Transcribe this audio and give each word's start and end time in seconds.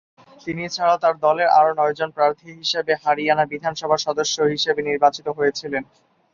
তিনি 0.41 0.63
ছাড়াও 0.69 1.01
তার 1.03 1.15
দলের 1.25 1.49
আরো 1.57 1.71
নয়জন 1.75 2.09
প্রার্থী 2.11 2.47
নির্বাচনে 2.53 2.93
হরিয়ানা 3.03 3.45
বিধানসভার 3.51 4.03
সদস্য 4.07 4.35
হিসেবে 4.53 4.81
নির্বাচিত 4.83 5.27
হয়েছিলেন। 5.37 5.83